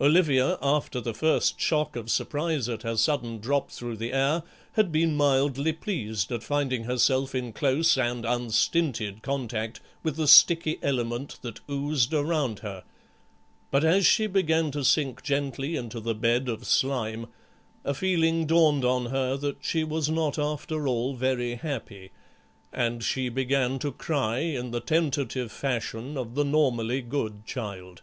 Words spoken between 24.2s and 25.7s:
in the tentative